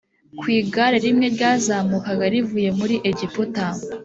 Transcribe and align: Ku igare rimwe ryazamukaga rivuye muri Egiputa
Ku 0.39 0.45
igare 0.59 0.97
rimwe 1.05 1.25
ryazamukaga 1.35 2.25
rivuye 2.33 2.69
muri 2.79 2.95
Egiputa 3.09 3.65